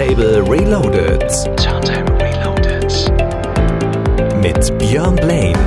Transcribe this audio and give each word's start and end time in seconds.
Turntable 0.00 0.42
Reloaded. 0.50 1.20
Turntable 1.58 2.16
Reloaded. 2.16 2.90
Mit 4.40 4.78
Björn 4.78 5.14
Blaine. 5.14 5.58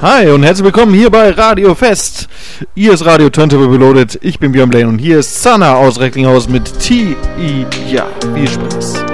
Hi 0.00 0.30
und 0.30 0.44
herzlich 0.44 0.64
willkommen 0.64 0.94
hier 0.94 1.10
bei 1.10 1.28
Radio 1.28 1.74
Fest. 1.74 2.26
Ihr 2.74 2.94
ist 2.94 3.04
Radio 3.04 3.28
Turntable 3.28 3.70
Reloaded. 3.70 4.18
Ich 4.22 4.38
bin 4.38 4.52
Björn 4.52 4.70
Blaine 4.70 4.88
und 4.88 4.98
hier 4.98 5.18
ist 5.18 5.42
Sana 5.42 5.74
aus 5.74 6.00
Recklinghausen 6.00 6.50
mit 6.50 6.78
T.I. 6.78 7.66
Ja, 7.92 8.06
viel 8.34 8.48
Spaß. 8.48 9.13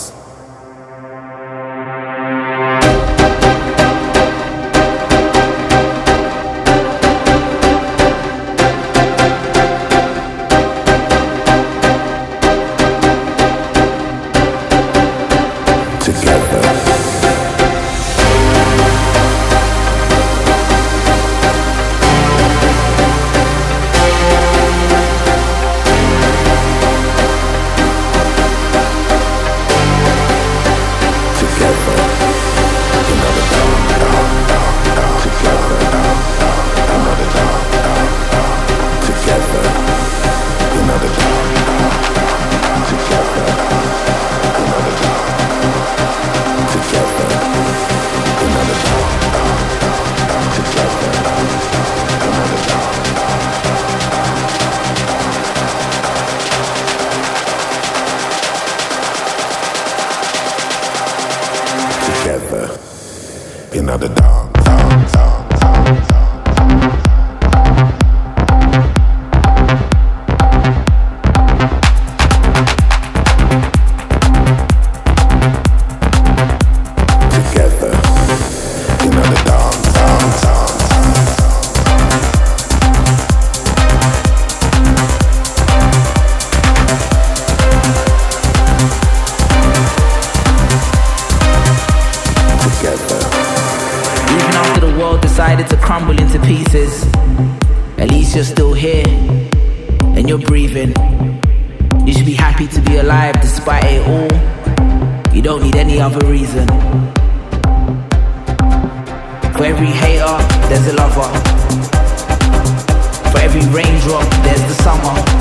every 113.53 113.69
raindrop 113.73 114.29
there's 114.43 114.61
the 114.61 114.83
summer. 114.83 115.40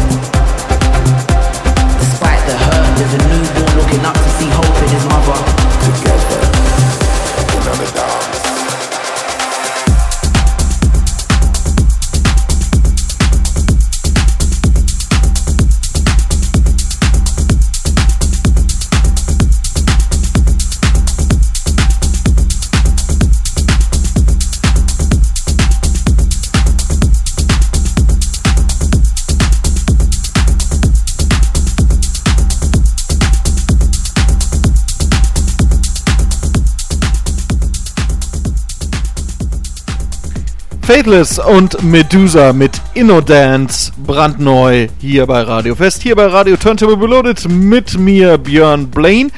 Faithless 41.01 41.39
und 41.39 41.83
Medusa 41.83 42.53
mit 42.53 42.73
InnoDance 42.93 43.91
brandneu 44.05 44.89
hier 44.99 45.27
bei 45.27 45.41
Radio 45.41 45.75
Fest, 45.75 46.03
hier 46.03 46.15
bei 46.15 46.27
Radio 46.27 46.59
Turntable 46.59 46.99
Beloaded 46.99 47.49
mit 47.49 47.99
mir 47.99 48.37
Björn 48.37 48.91
Blaine. 48.91 49.31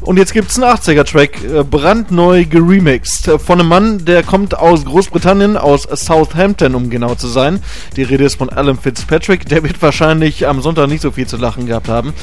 Und 0.00 0.16
jetzt 0.16 0.32
gibt 0.32 0.50
es 0.50 0.60
einen 0.60 0.72
80er-Track, 0.72 1.44
äh, 1.44 1.62
brandneu 1.62 2.44
geremixed, 2.44 3.28
äh, 3.28 3.38
von 3.38 3.60
einem 3.60 3.68
Mann, 3.68 4.04
der 4.04 4.24
kommt 4.24 4.58
aus 4.58 4.84
Großbritannien, 4.84 5.56
aus 5.56 5.84
Southampton, 5.84 6.74
um 6.74 6.90
genau 6.90 7.14
zu 7.14 7.28
sein. 7.28 7.60
Die 7.94 8.02
Rede 8.02 8.24
ist 8.24 8.36
von 8.36 8.48
Alan 8.48 8.76
Fitzpatrick, 8.76 9.48
der 9.48 9.62
wird 9.62 9.80
wahrscheinlich 9.80 10.48
am 10.48 10.60
Sonntag 10.60 10.88
nicht 10.88 11.02
so 11.02 11.12
viel 11.12 11.28
zu 11.28 11.36
lachen 11.36 11.66
gehabt 11.66 11.88
haben, 11.88 12.14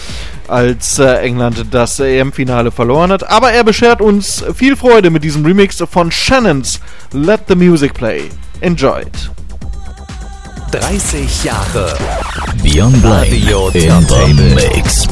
als 0.49 0.99
äh, 0.99 1.19
England 1.19 1.67
das 1.71 2.01
EM-Finale 2.01 2.71
verloren 2.71 3.13
hat. 3.13 3.29
Aber 3.29 3.53
er 3.53 3.63
beschert 3.63 4.01
uns 4.01 4.43
viel 4.53 4.75
Freude 4.75 5.09
mit 5.09 5.23
diesem 5.23 5.45
Remix 5.45 5.81
von 5.89 6.11
Shannons 6.11 6.81
Let 7.13 7.43
the 7.47 7.55
Music 7.55 7.93
Play. 7.93 8.23
Enjoyed. 8.63 9.11
30 10.71 11.25
Jahre 11.27 12.63
Beyond 12.63 13.03
Radio 13.03 13.67
in 13.67 14.03
the 14.07 14.53
Mix. 14.55 15.05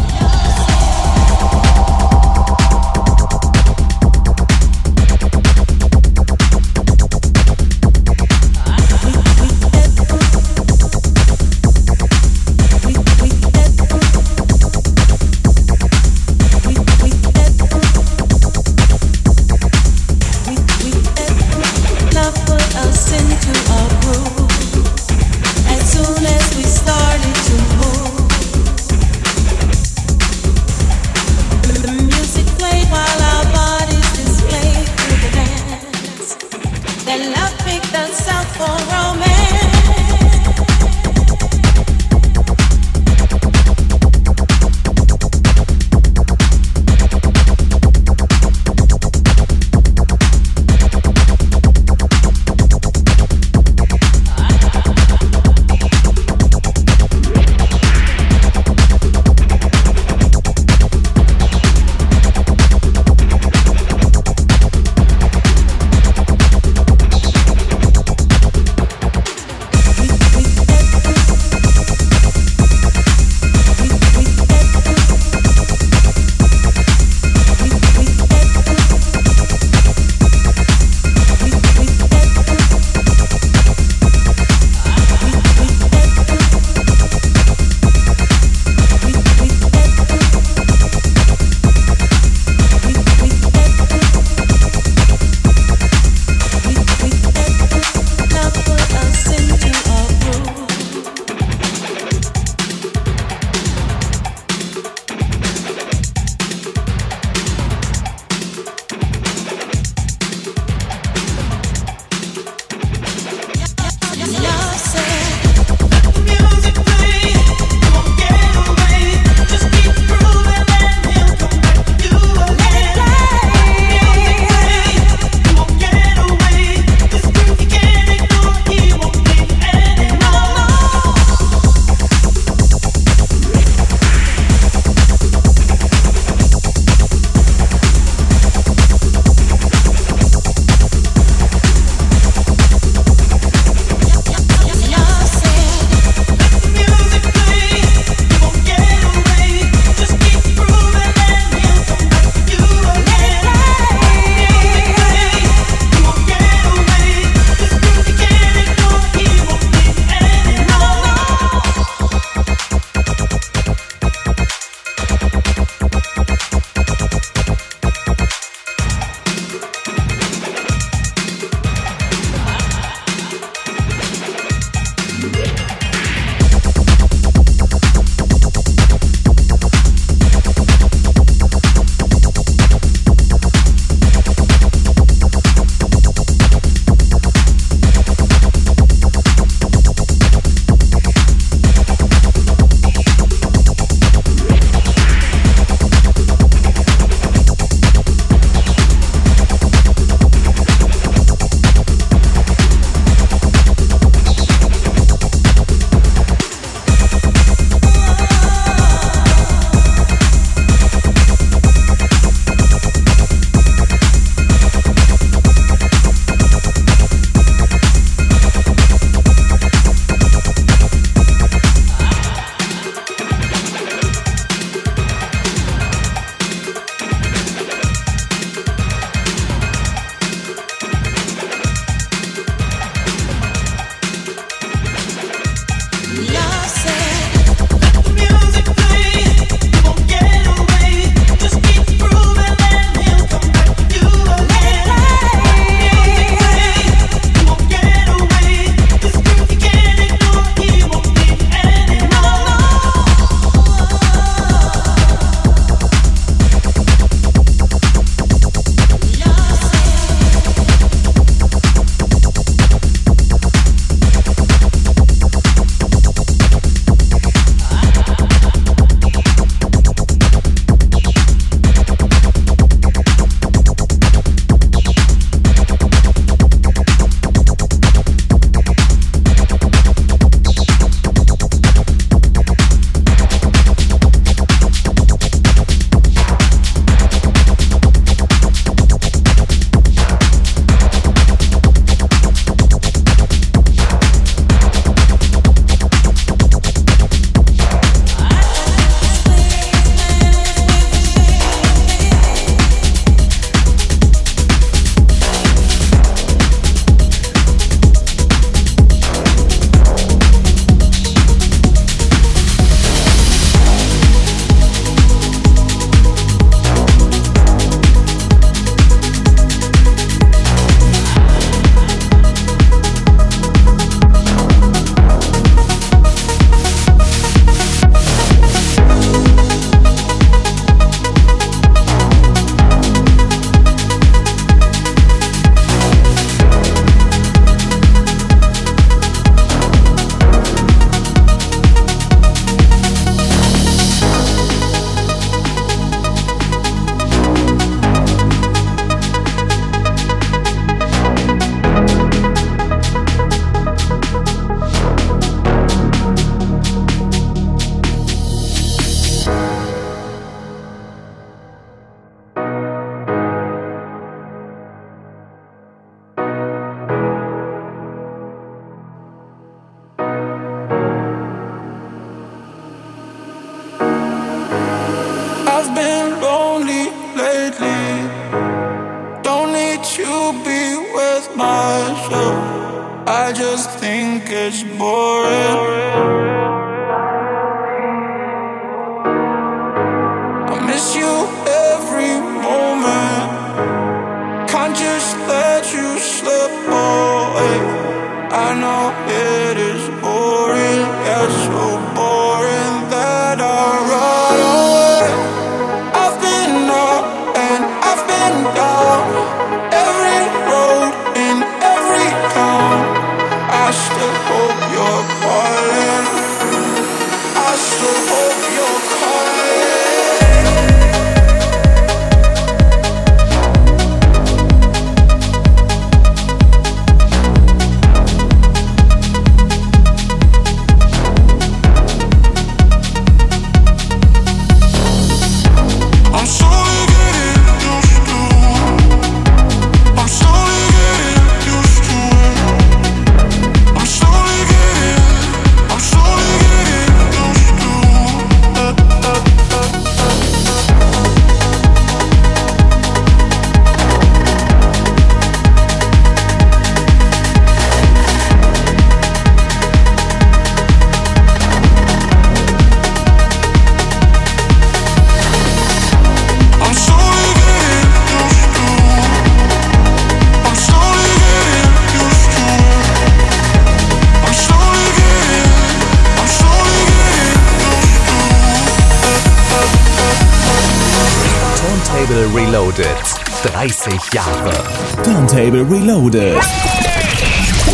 Reloaded. 482.71 483.07
30 483.43 483.97
Jahre. 484.11 485.03
Turntable 485.03 485.65
Reloaded. 485.65 486.41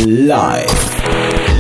Live. 0.08 1.57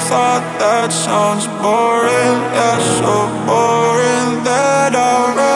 Thought 0.00 0.56
that 0.58 0.90
sounds 0.90 1.46
boring, 1.60 2.38
yeah, 2.54 2.78
so 2.98 3.26
boring 3.46 4.44
that 4.44 4.94
I. 4.94 5.47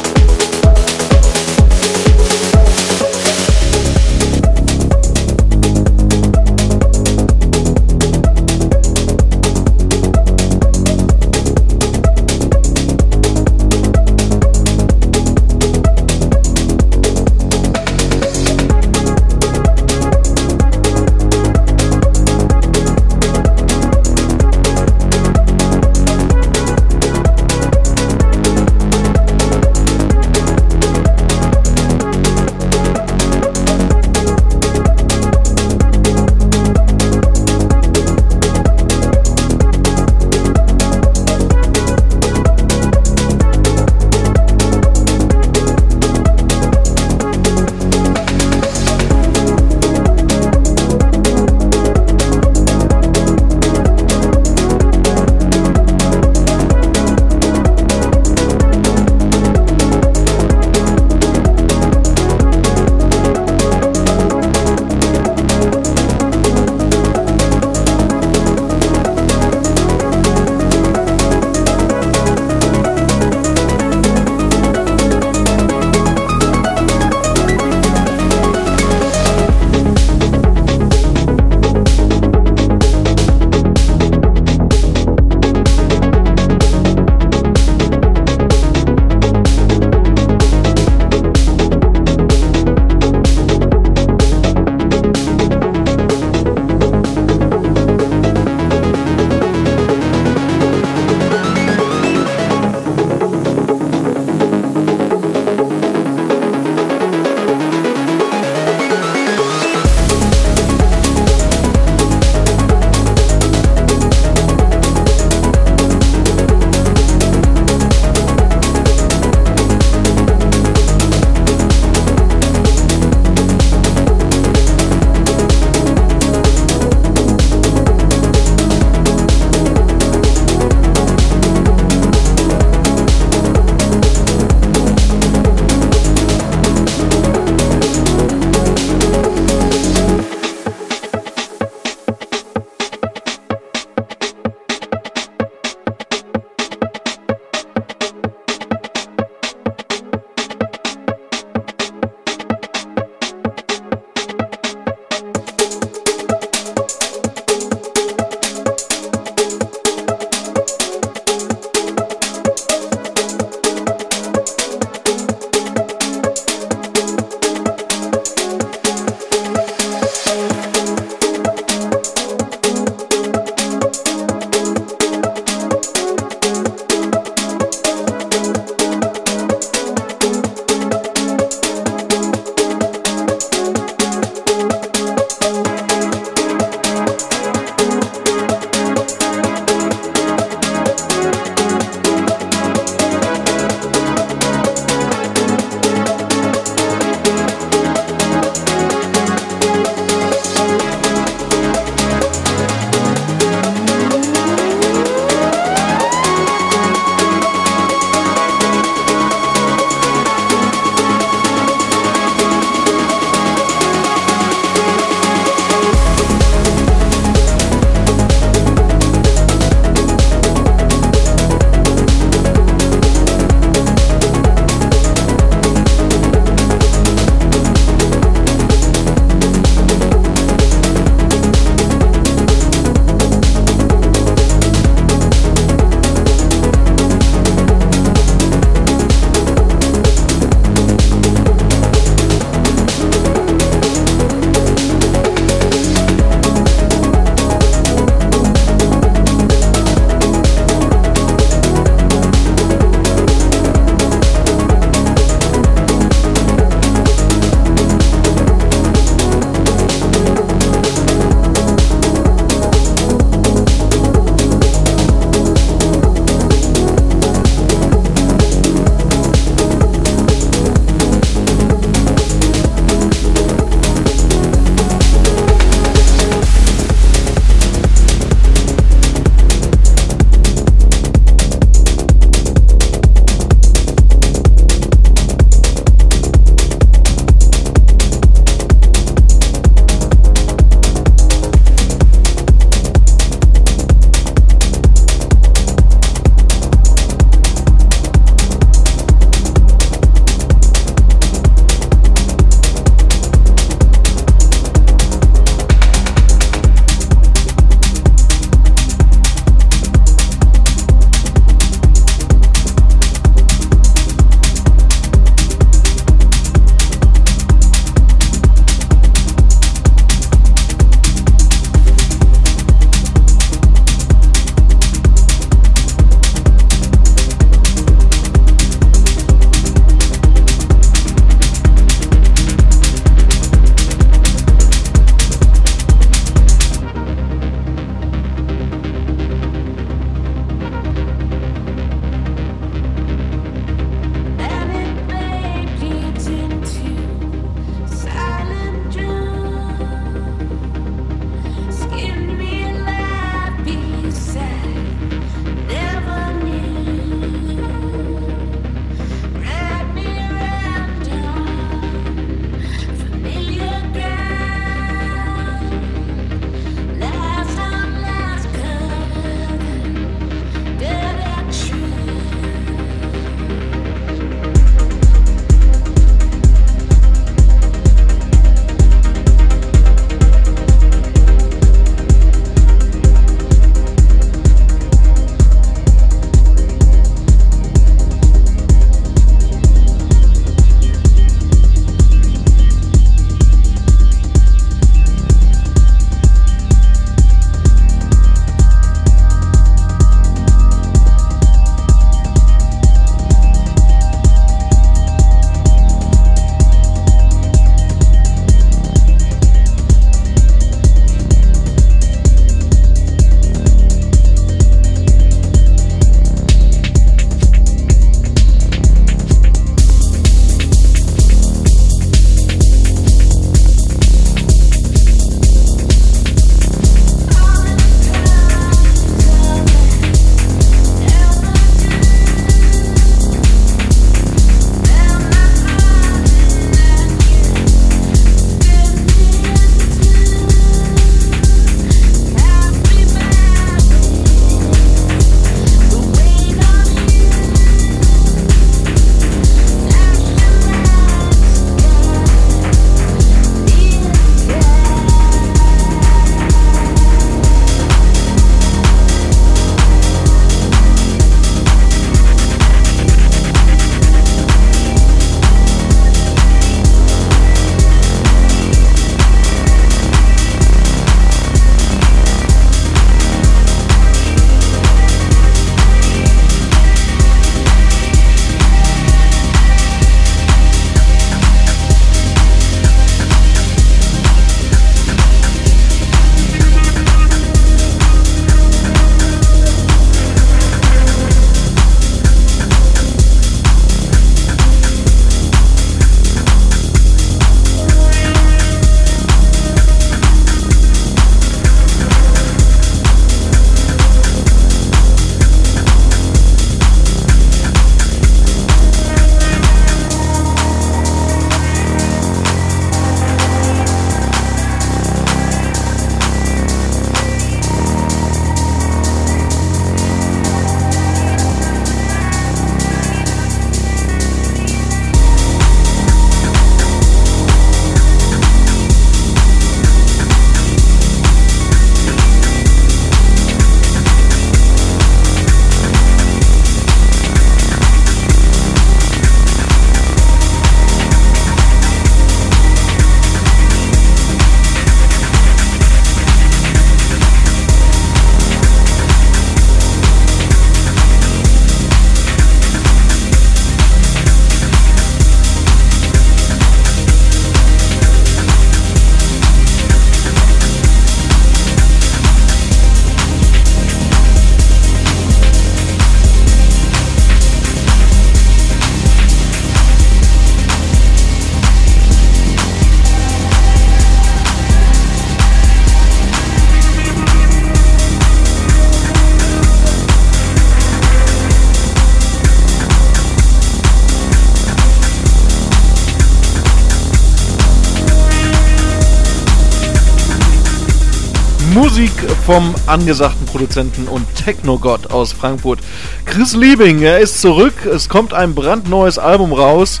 vom 592.48 592.74
angesagten 592.86 593.44
Produzenten 593.44 594.08
und 594.08 594.24
Technogott 594.34 595.10
aus 595.10 595.34
Frankfurt. 595.34 595.80
Chris 596.24 596.56
Liebing, 596.56 597.02
er 597.02 597.18
ist 597.18 597.42
zurück. 597.42 597.84
Es 597.84 598.08
kommt 598.08 598.32
ein 598.32 598.54
brandneues 598.54 599.18
Album 599.18 599.52
raus 599.52 600.00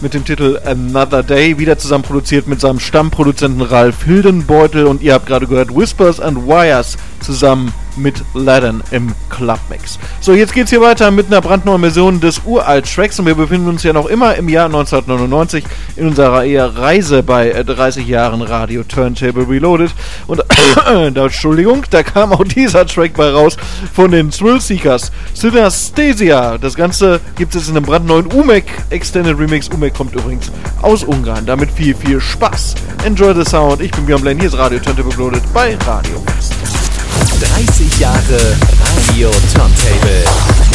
mit 0.00 0.14
dem 0.14 0.24
Titel 0.24 0.58
Another 0.64 1.22
Day, 1.22 1.58
wieder 1.58 1.76
zusammen 1.76 2.02
produziert 2.02 2.46
mit 2.46 2.62
seinem 2.62 2.80
Stammproduzenten 2.80 3.60
Ralf 3.60 4.04
Hildenbeutel 4.04 4.86
und 4.86 5.02
ihr 5.02 5.12
habt 5.12 5.26
gerade 5.26 5.46
gehört 5.46 5.76
Whispers 5.76 6.18
and 6.18 6.46
Wires 6.46 6.96
zusammen 7.20 7.74
mit 7.96 8.22
Laden 8.34 8.82
im 8.90 9.14
Clubmix. 9.28 9.98
So, 10.20 10.32
jetzt 10.32 10.54
geht's 10.54 10.70
hier 10.70 10.80
weiter 10.80 11.10
mit 11.10 11.26
einer 11.26 11.40
brandneuen 11.40 11.80
Version 11.80 12.20
des 12.20 12.40
Uralt-Tracks 12.44 13.18
und 13.18 13.26
wir 13.26 13.34
befinden 13.34 13.68
uns 13.68 13.82
ja 13.82 13.92
noch 13.92 14.06
immer 14.06 14.34
im 14.36 14.48
Jahr 14.48 14.66
1999 14.66 15.64
in 15.96 16.08
unserer 16.08 16.44
eher 16.44 16.76
Reise 16.76 17.22
bei 17.22 17.50
30 17.50 18.06
Jahren 18.06 18.42
Radio 18.42 18.82
Turntable 18.82 19.48
Reloaded 19.48 19.90
und 20.26 20.42
da, 21.14 21.24
Entschuldigung, 21.24 21.84
da 21.90 22.02
kam 22.02 22.32
auch 22.32 22.44
dieser 22.44 22.86
Track 22.86 23.14
bei 23.14 23.30
raus 23.30 23.56
von 23.92 24.10
den 24.10 24.30
Thrill 24.30 24.60
Seekers. 24.60 25.12
Synesthesia. 25.34 26.58
Das 26.58 26.74
Ganze 26.74 27.20
gibt 27.36 27.54
es 27.54 27.68
in 27.68 27.76
einem 27.76 27.86
brandneuen 27.86 28.26
UMEC 28.26 28.64
Extended 28.90 29.38
Remix. 29.38 29.68
UMEC 29.68 29.94
kommt 29.94 30.14
übrigens 30.14 30.50
aus 30.82 31.04
Ungarn. 31.04 31.46
Damit 31.46 31.70
viel, 31.70 31.94
viel 31.94 32.20
Spaß. 32.20 32.74
Enjoy 33.04 33.34
the 33.34 33.48
Sound. 33.48 33.80
Ich 33.80 33.90
bin 33.90 34.06
Björn 34.06 34.22
Blaine. 34.22 34.40
Hier 34.40 34.48
ist 34.48 34.58
Radio 34.58 34.78
Turntable 34.78 35.12
Reloaded 35.12 35.42
bei 35.52 35.76
Radio 35.86 36.22
West. 36.26 36.81
30 37.20 37.88
Jahre 37.98 38.56
Radio 38.80 39.30
Turntable. 39.52 40.71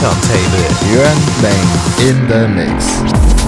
Turntable. 0.00 0.64
Björn 0.88 1.18
Blaine 1.40 2.08
in 2.08 2.26
the 2.26 2.48
mix. 2.48 3.39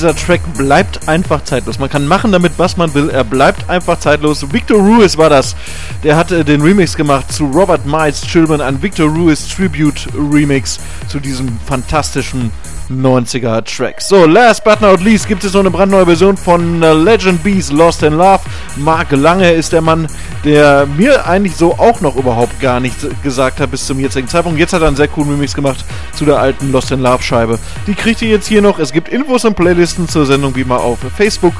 Dieser 0.00 0.16
Track 0.16 0.40
bleibt 0.56 1.10
einfach 1.10 1.44
zeitlos. 1.44 1.78
Man 1.78 1.90
kann 1.90 2.06
machen 2.06 2.32
damit, 2.32 2.52
was 2.56 2.78
man 2.78 2.94
will. 2.94 3.10
Er 3.10 3.22
bleibt 3.22 3.68
einfach 3.68 3.98
zeitlos. 3.98 4.50
Victor 4.50 4.78
Ruiz 4.78 5.18
war 5.18 5.28
das. 5.28 5.54
Der 6.02 6.16
hat 6.16 6.32
äh, 6.32 6.42
den 6.42 6.62
Remix 6.62 6.96
gemacht 6.96 7.30
zu 7.30 7.44
Robert 7.44 7.84
Miles 7.84 8.22
Children, 8.22 8.62
ein 8.62 8.80
Victor 8.80 9.10
Ruiz 9.10 9.46
Tribute 9.46 10.08
Remix 10.14 10.80
zu 11.06 11.20
diesem 11.20 11.58
fantastischen 11.66 12.50
90er 12.90 13.62
Tracks. 13.62 14.08
So, 14.08 14.24
last 14.24 14.64
but 14.64 14.80
not 14.80 15.02
least 15.02 15.28
gibt 15.28 15.44
es 15.44 15.52
noch 15.52 15.60
eine 15.60 15.70
brandneue 15.70 16.06
Version 16.06 16.36
von 16.36 16.82
uh, 16.82 16.94
Legend 16.94 17.42
Bees 17.42 17.70
Lost 17.70 18.02
in 18.02 18.14
Love. 18.14 18.40
Mark 18.76 19.12
Lange 19.12 19.50
ist 19.52 19.72
der 19.72 19.80
Mann, 19.80 20.06
der 20.44 20.86
mir 20.86 21.26
eigentlich 21.26 21.56
so 21.56 21.78
auch 21.78 22.00
noch 22.00 22.16
überhaupt 22.16 22.60
gar 22.60 22.80
nichts 22.80 23.06
gesagt 23.22 23.60
hat 23.60 23.70
bis 23.70 23.86
zum 23.86 24.00
jetzigen 24.00 24.28
Zeitpunkt. 24.28 24.58
Jetzt 24.58 24.72
hat 24.72 24.82
er 24.82 24.88
einen 24.88 24.96
sehr 24.96 25.08
coolen 25.08 25.30
Remix 25.32 25.54
gemacht 25.54 25.84
zu 26.14 26.24
der 26.24 26.38
alten 26.38 26.72
Lost 26.72 26.90
in 26.90 27.00
Love 27.00 27.22
Scheibe. 27.22 27.58
Die 27.86 27.94
kriegt 27.94 28.22
ihr 28.22 28.28
jetzt 28.28 28.48
hier 28.48 28.62
noch. 28.62 28.78
Es 28.78 28.92
gibt 28.92 29.08
Infos 29.08 29.44
und 29.44 29.54
Playlisten 29.54 30.08
zur 30.08 30.26
Sendung 30.26 30.54
wie 30.56 30.64
mal 30.64 30.78
auf 30.78 30.98
Facebook. 31.16 31.54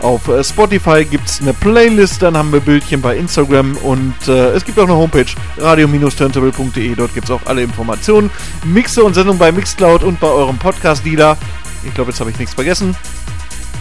Auf 0.00 0.28
äh, 0.28 0.44
Spotify 0.44 1.04
gibt 1.04 1.28
es 1.28 1.40
eine 1.40 1.54
Playlist, 1.54 2.20
dann 2.20 2.36
haben 2.36 2.52
wir 2.52 2.60
Bildchen 2.60 3.00
bei 3.00 3.16
Instagram 3.16 3.76
und 3.78 4.14
äh, 4.28 4.50
es 4.50 4.64
gibt 4.64 4.78
auch 4.78 4.84
eine 4.84 4.94
Homepage, 4.94 5.24
radio-turntable.de. 5.56 6.94
Dort 6.94 7.14
gibt 7.14 7.24
es 7.24 7.30
auch 7.30 7.40
alle 7.46 7.62
Informationen. 7.62 8.30
Mixe 8.64 9.02
und 9.02 9.14
Sendung 9.14 9.38
bei 9.38 9.50
Mixcloud 9.50 10.02
und 10.02 10.20
bei 10.20 10.28
eurem 10.28 10.58
Podcast-Dealer. 10.58 11.38
Ich 11.84 11.94
glaube, 11.94 12.10
jetzt 12.10 12.20
habe 12.20 12.30
ich 12.30 12.38
nichts 12.38 12.54
vergessen. 12.54 12.94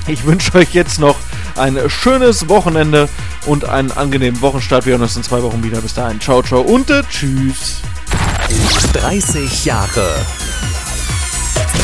Ich 0.08 0.26
wünsche 0.26 0.56
euch 0.56 0.74
jetzt 0.74 1.00
noch 1.00 1.16
ein 1.56 1.78
schönes 1.88 2.50
Wochenende 2.50 3.08
und 3.46 3.66
einen 3.66 3.92
angenehmen 3.92 4.42
Wochenstart. 4.42 4.86
Wir 4.86 4.92
hören 4.92 5.04
uns 5.04 5.16
in 5.16 5.24
zwei 5.24 5.42
Wochen 5.44 5.64
wieder. 5.64 5.80
Bis 5.82 5.94
dahin. 5.94 6.20
Ciao, 6.20 6.42
ciao 6.42 6.62
und 6.62 6.90
äh, 6.90 7.04
tschüss. 7.10 7.82
30 8.94 9.66
Jahre 9.66 10.16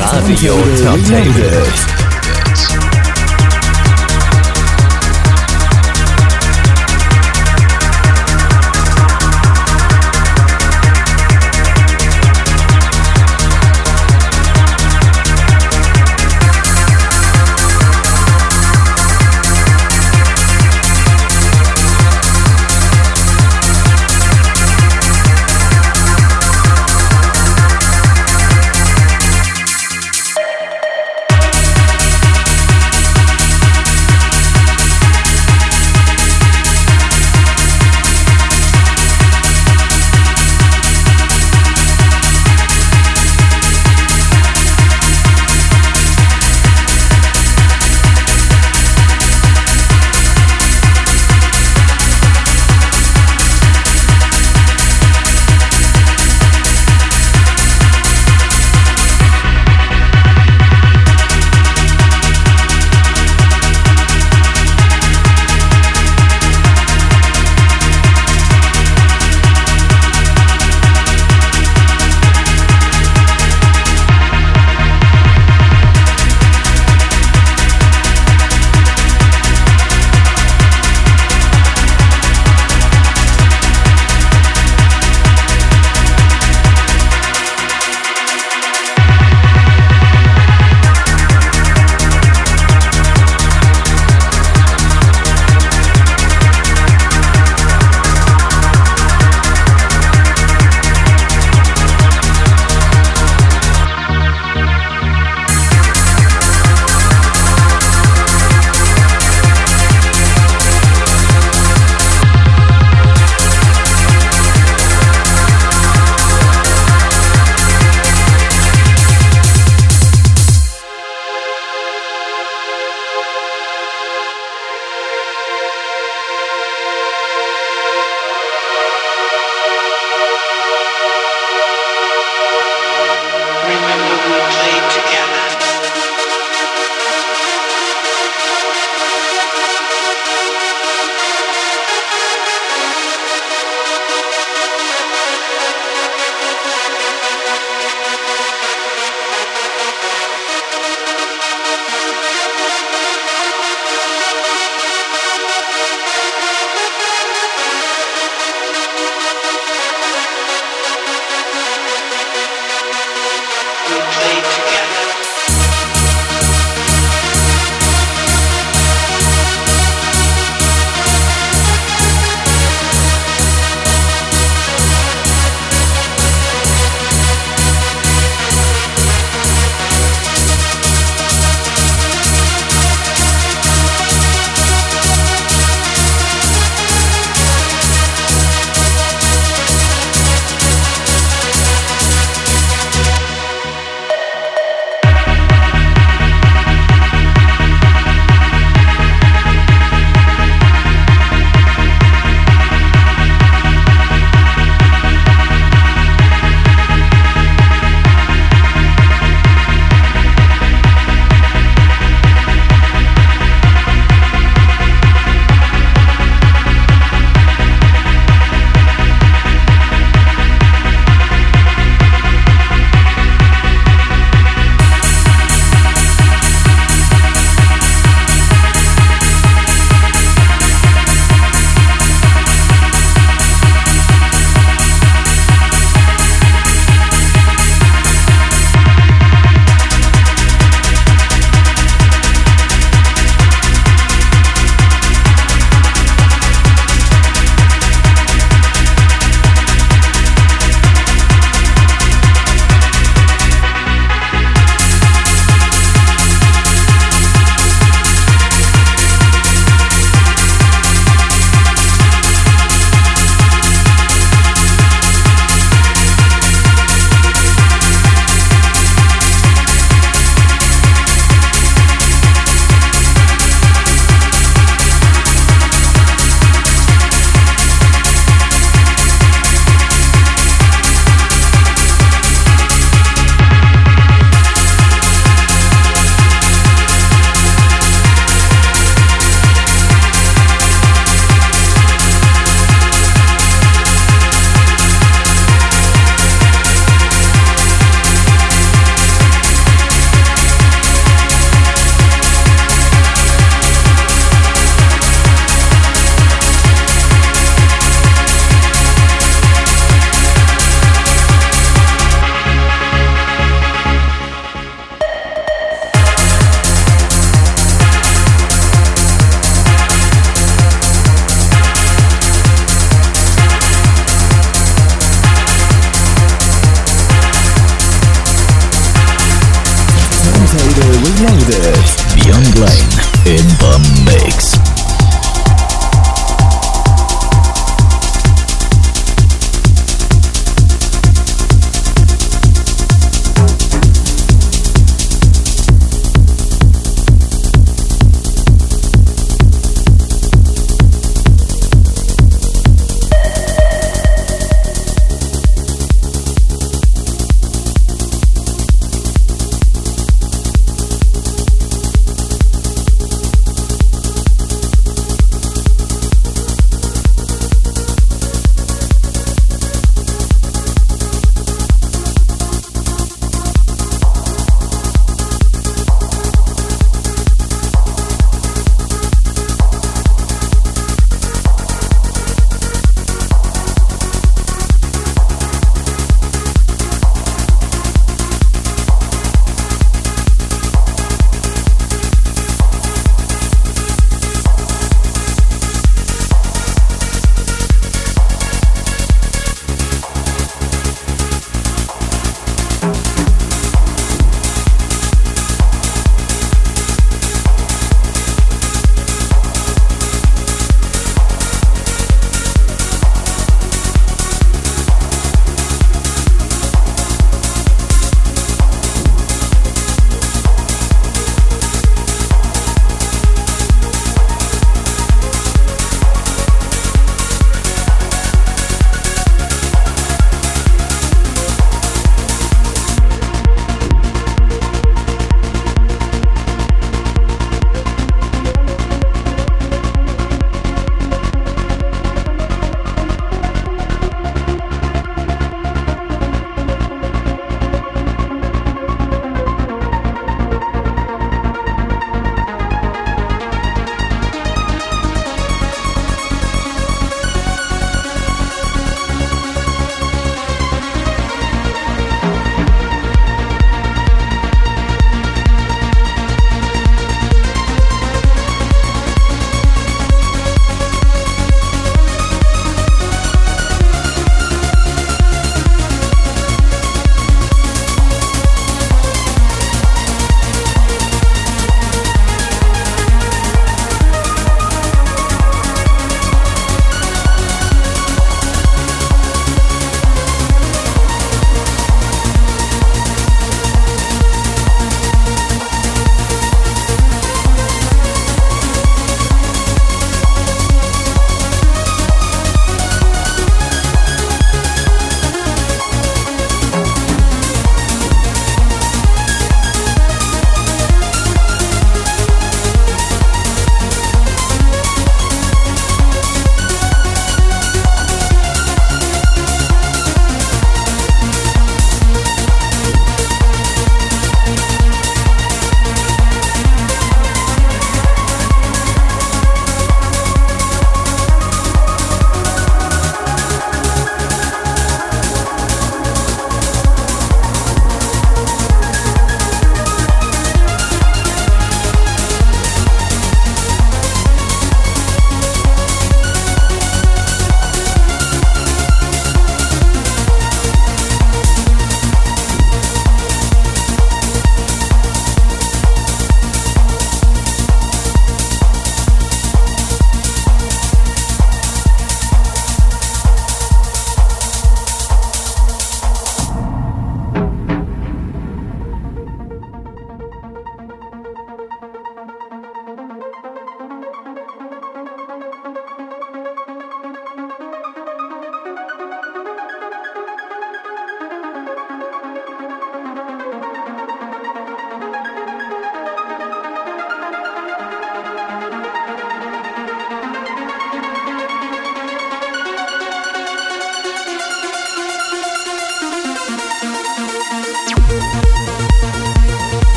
Radio 0.00 0.54
Turntable. 0.82 1.66